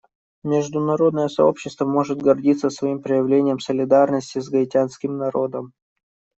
Международное 0.43 1.27
сообщество 1.27 1.85
может 1.85 2.23
гордиться 2.23 2.71
своим 2.71 3.03
проявлением 3.03 3.59
солидарности 3.59 4.39
с 4.39 4.49
гаитянским 4.49 5.15
народом. 5.15 5.73